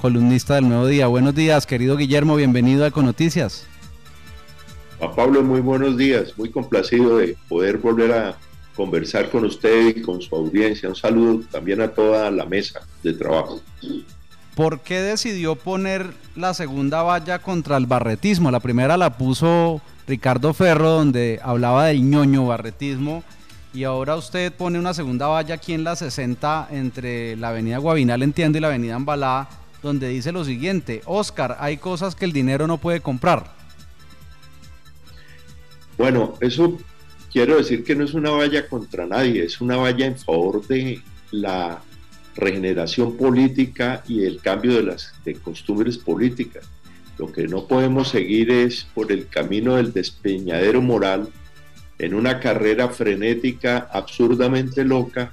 [0.00, 1.08] columnista del Nuevo Día.
[1.08, 3.66] Buenos días, querido Guillermo, bienvenido a Econoticias.
[4.98, 8.38] A Pablo, muy buenos días, muy complacido de poder volver a
[8.74, 10.88] conversar con usted y con su audiencia.
[10.88, 13.60] Un saludo también a toda la mesa de trabajo.
[14.54, 18.50] ¿Por qué decidió poner la segunda valla contra el barretismo?
[18.50, 23.22] La primera la puso Ricardo Ferro, donde hablaba del ñoño barretismo,
[23.74, 28.22] y ahora usted pone una segunda valla aquí en la 60 entre la avenida Guavinal,
[28.22, 29.46] entiendo, y la avenida Ambalá,
[29.82, 33.52] donde dice lo siguiente, Oscar, hay cosas que el dinero no puede comprar.
[35.96, 36.78] Bueno, eso
[37.32, 41.02] quiero decir que no es una valla contra nadie, es una valla en favor de
[41.30, 41.82] la
[42.36, 46.64] regeneración política y el cambio de las de costumbres políticas.
[47.18, 51.28] Lo que no podemos seguir es por el camino del despeñadero moral
[51.98, 55.32] en una carrera frenética absurdamente loca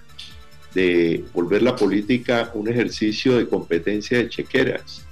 [0.76, 5.04] de volver la política un ejercicio de competencia de chequeras.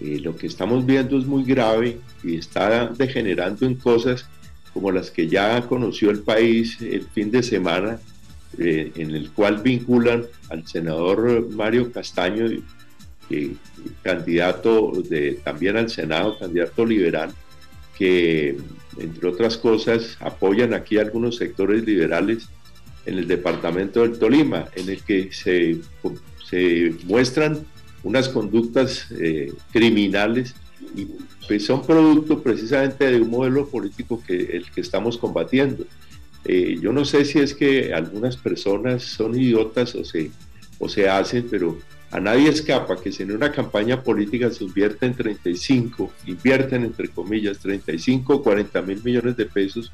[0.00, 4.26] Y lo que estamos viendo es muy grave y está degenerando en cosas
[4.74, 7.98] como las que ya conoció el país el fin de semana,
[8.58, 12.50] eh, en el cual vinculan al senador Mario Castaño,
[14.02, 17.32] candidato de, también al Senado, candidato liberal,
[17.96, 18.56] que
[18.98, 22.48] entre otras cosas apoyan aquí algunos sectores liberales
[23.06, 25.78] en el departamento del Tolima, en el que se,
[26.48, 27.64] se muestran
[28.02, 30.54] unas conductas eh, criminales
[30.94, 31.06] y
[31.46, 35.84] pues son producto precisamente de un modelo político que el que estamos combatiendo.
[36.44, 40.30] Eh, yo no sé si es que algunas personas son idiotas o se,
[40.78, 41.78] o se hacen, pero
[42.10, 47.08] a nadie escapa que si en una campaña política se invierte en 35, invierten entre
[47.08, 49.92] comillas 35 o 40 mil millones de pesos,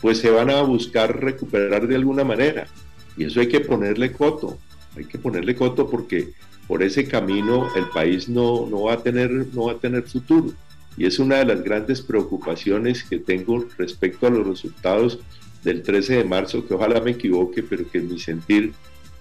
[0.00, 2.66] pues se van a buscar recuperar de alguna manera.
[3.16, 4.58] Y eso hay que ponerle coto,
[4.96, 6.30] hay que ponerle coto porque
[6.66, 10.52] por ese camino el país no, no, va, a tener, no va a tener futuro.
[10.96, 15.18] Y es una de las grandes preocupaciones que tengo respecto a los resultados
[15.64, 18.72] del 13 de marzo, que ojalá me equivoque, pero que en mi sentir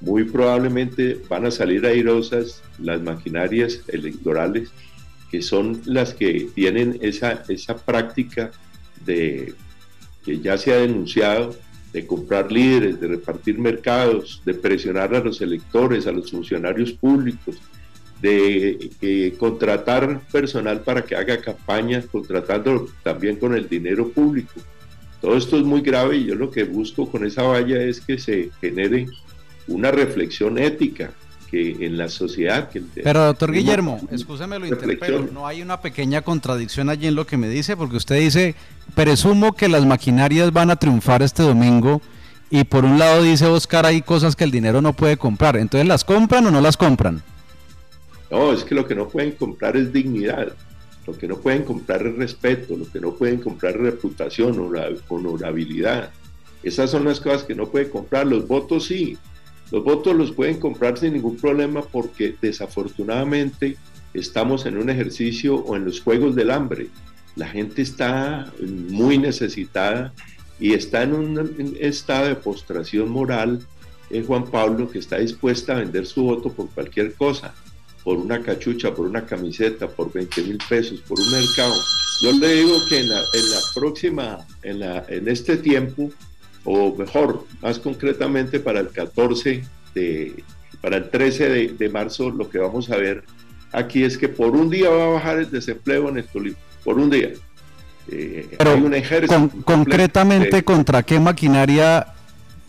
[0.01, 4.69] muy probablemente van a salir airosas las maquinarias electorales,
[5.29, 8.51] que son las que tienen esa, esa práctica
[9.05, 9.53] de
[10.23, 11.55] que ya se ha denunciado,
[11.93, 17.57] de comprar líderes, de repartir mercados, de presionar a los electores, a los funcionarios públicos,
[18.21, 24.53] de eh, contratar personal para que haga campañas, contratando también con el dinero público.
[25.21, 28.17] Todo esto es muy grave y yo lo que busco con esa valla es que
[28.17, 29.07] se genere
[29.67, 31.11] una reflexión ética
[31.49, 32.69] que en la sociedad...
[32.69, 37.25] Que Pero doctor Guillermo, escúcheme lo interpelo, no hay una pequeña contradicción allí en lo
[37.25, 38.55] que me dice, porque usted dice,
[38.95, 42.01] presumo que las maquinarias van a triunfar este domingo
[42.51, 45.87] y por un lado dice Oscar hay cosas que el dinero no puede comprar, entonces
[45.87, 47.21] las compran o no las compran.
[48.31, 50.53] No, es que lo que no pueden comprar es dignidad,
[51.07, 55.15] lo que no pueden comprar es respeto, lo que no pueden comprar es reputación, o
[55.15, 56.11] honorabilidad.
[56.61, 59.17] Esas son las cosas que no pueden comprar, los votos sí,
[59.71, 63.77] los votos los pueden comprar sin ningún problema porque desafortunadamente
[64.13, 66.87] estamos en un ejercicio o en los juegos del hambre.
[67.35, 68.51] La gente está
[68.89, 70.13] muy necesitada
[70.59, 73.61] y está en un estado de postración moral
[74.09, 77.53] en Juan Pablo que está dispuesta a vender su voto por cualquier cosa,
[78.03, 81.75] por una cachucha, por una camiseta, por 20 mil pesos, por un mercado.
[82.21, 83.21] Yo le digo que en la,
[83.75, 86.09] próxima, en este tiempo,
[86.63, 89.63] o mejor, más concretamente para el 14
[89.95, 90.43] de,
[90.81, 93.23] para el 13 de, marzo, lo que vamos a ver
[93.71, 96.97] aquí es que por un día va a bajar el desempleo en el Tolima, por
[96.97, 97.31] un día.
[98.11, 102.07] Eh, Pero hay un ejército concretamente, ¿contra qué maquinaria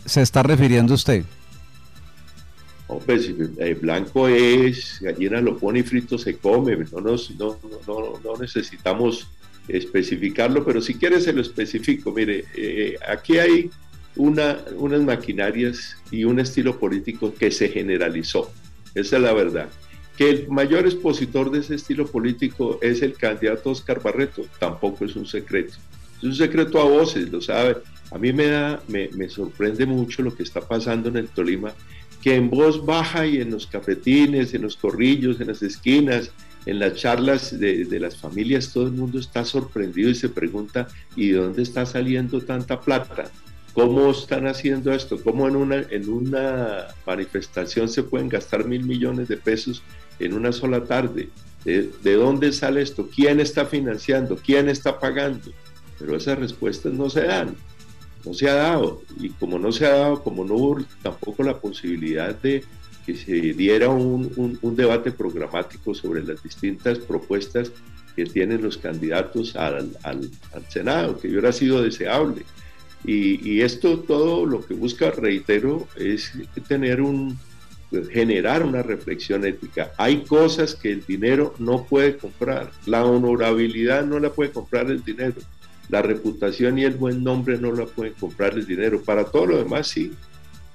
[0.05, 1.23] se está refiriendo usted?
[3.05, 7.57] pues, el blanco es, gallina lo pone y frito se come, no, nos, no,
[7.87, 9.29] no, no necesitamos
[9.67, 12.11] especificarlo, pero si quiere se lo especifico.
[12.11, 13.69] Mire, eh, aquí hay
[14.15, 18.51] una, unas maquinarias y un estilo político que se generalizó.
[18.95, 19.69] Esa es la verdad.
[20.17, 25.15] Que el mayor expositor de ese estilo político es el candidato Oscar Barreto, tampoco es
[25.15, 25.73] un secreto.
[26.17, 27.77] Es un secreto a voces, lo sabe.
[28.11, 31.73] A mí me, da, me, me sorprende mucho lo que está pasando en el Tolima,
[32.21, 36.31] que en voz baja y en los cafetines, en los corrillos, en las esquinas,
[36.65, 41.29] en las charlas de, las familias, todo el mundo está sorprendido y se pregunta, ¿y
[41.29, 43.31] de dónde está saliendo tanta plata?
[43.73, 45.21] ¿Cómo están haciendo esto?
[45.23, 49.81] ¿Cómo en una, en una manifestación se pueden gastar mil millones de pesos
[50.19, 51.29] en una sola tarde?
[51.65, 53.09] ¿De, ¿De, dónde sale esto?
[53.13, 54.35] ¿Quién está financiando?
[54.35, 55.51] ¿Quién está pagando?
[55.97, 57.55] Pero esas respuestas no se dan,
[58.25, 59.01] no se ha dado.
[59.19, 62.63] Y como no se ha dado, como no hubo tampoco la posibilidad de
[63.05, 67.71] que se diera un, un, debate programático sobre las distintas propuestas
[68.15, 72.43] que tienen los candidatos al, al, al Senado, que hubiera sido deseable.
[73.03, 76.31] Y, y, esto todo lo que busca, reitero, es
[76.67, 77.39] tener un,
[78.11, 79.91] generar una reflexión ética.
[79.97, 82.71] Hay cosas que el dinero no puede comprar.
[82.85, 85.35] La honorabilidad no la puede comprar el dinero.
[85.89, 89.01] La reputación y el buen nombre no la pueden comprar el dinero.
[89.01, 90.13] Para todo lo demás sí.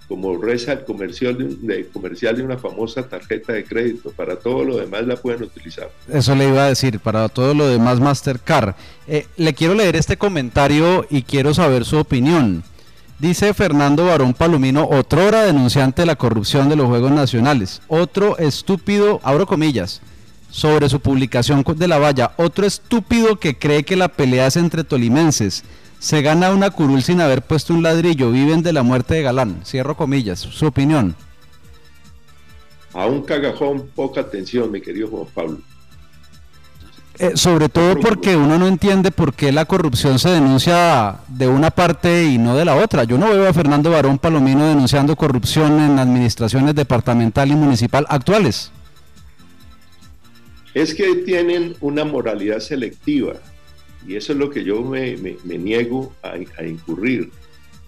[0.08, 4.10] Como reza el comercial de, una famosa tarjeta de crédito.
[4.10, 5.90] Para todo lo demás la pueden utilizar.
[6.08, 7.00] Eso le iba a decir.
[7.00, 8.74] Para todo lo demás Mastercard.
[9.08, 12.62] Eh, le quiero leer este comentario y quiero saber su opinión.
[13.18, 17.80] Dice Fernando Barón Palomino, otrora denunciante de la corrupción de los Juegos Nacionales.
[17.88, 20.02] Otro estúpido, abro comillas,
[20.50, 22.32] sobre su publicación de la valla.
[22.36, 25.64] Otro estúpido que cree que la pelea es entre tolimenses.
[25.98, 28.30] Se gana una curul sin haber puesto un ladrillo.
[28.30, 29.60] Viven de la muerte de Galán.
[29.64, 30.38] Cierro comillas.
[30.38, 31.16] Su opinión.
[32.92, 35.58] A un cagajón, poca atención, mi querido Juan Pablo.
[37.18, 41.70] Eh, sobre todo porque uno no entiende por qué la corrupción se denuncia de una
[41.70, 43.04] parte y no de la otra.
[43.04, 48.70] Yo no veo a Fernando Barón Palomino denunciando corrupción en administraciones departamental y municipal actuales.
[50.74, 53.32] Es que tienen una moralidad selectiva
[54.06, 57.30] y eso es lo que yo me, niego a, incurrir.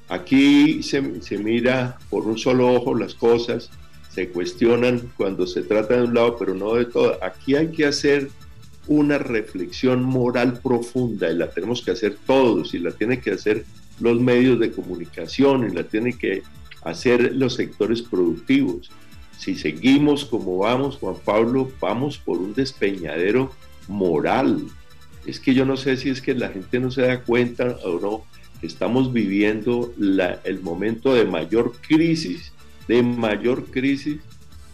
[0.08, 3.70] Aquí se, se mira por un solo ojo las cosas,
[4.10, 7.22] se cuestionan cuando se trata de un lado, pero no de todo.
[7.22, 8.30] Aquí hay que hacer
[8.88, 13.64] una reflexión moral profunda y la tenemos que hacer todos y la tienen que hacer
[14.00, 16.42] los medios de comunicación y la tienen que
[16.82, 18.90] hacer los sectores productivos.
[19.38, 23.52] Si seguimos como vamos, Juan Pablo, vamos por un despeñadero
[23.86, 24.66] moral.
[25.28, 28.00] Es que yo no sé si es que la gente no se da cuenta o
[28.00, 28.24] no
[28.62, 29.92] estamos viviendo
[30.44, 32.50] el momento de mayor crisis,
[32.88, 34.20] de mayor crisis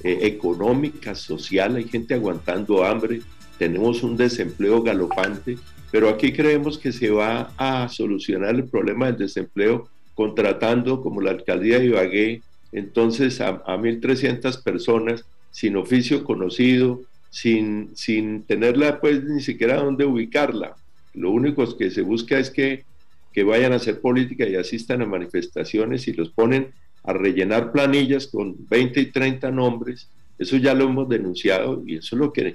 [0.05, 1.75] eh, económica, social.
[1.75, 3.21] Hay gente aguantando hambre,
[3.59, 5.59] tenemos un desempleo galopante,
[5.91, 11.33] pero aquí creemos que se va a solucionar el problema del desempleo contratando como la
[11.33, 17.01] alcaldía de Ibagué entonces a, 1.300 personas sin oficio conocido,
[17.35, 20.77] sin, sin tenerla pues ni siquiera dónde ubicarla.
[21.15, 22.85] Lo único que se busca es que,
[23.33, 26.69] que vayan a hacer política y asistan a manifestaciones y los ponen
[27.03, 30.09] a rellenar planillas con 20 y 30 nombres.
[30.39, 32.55] Eso ya lo hemos denunciado y eso es lo que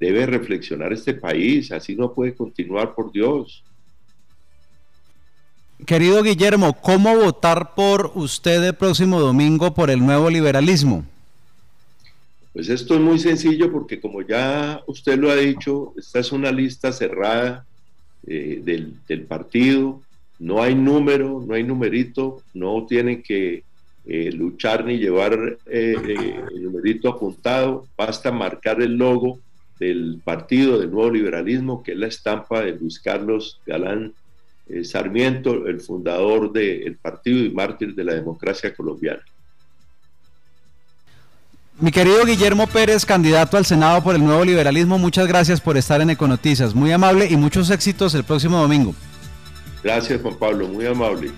[0.00, 3.62] debe reflexionar este país, así no puede continuar, por Dios.
[5.86, 11.04] Querido Guillermo, ¿cómo votar por usted el próximo domingo por el nuevo liberalismo?
[12.58, 16.50] Pues esto es muy sencillo porque como ya usted lo ha dicho, esta es una
[16.50, 17.64] lista cerrada
[18.26, 20.02] eh, del, partido,
[20.40, 23.62] no hay número, no hay numerito, no tienen que
[24.06, 29.38] eh, luchar ni llevar eh, el numerito apuntado, basta marcar el logo
[29.78, 34.14] del partido del nuevo liberalismo, que es la estampa de Luis Carlos Galán
[34.82, 39.22] Sarmiento, el fundador del partido y mártir de la democracia colombiana.
[41.80, 46.00] Mi querido Guillermo Pérez, candidato al Senado por el nuevo liberalismo, muchas gracias por estar
[46.00, 46.74] en Econoticias.
[46.74, 48.96] Muy amable y muchos éxitos el próximo domingo.
[49.84, 51.30] Gracias, Juan Pablo, muy amable.